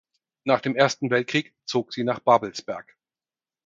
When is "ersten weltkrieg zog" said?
0.75-1.93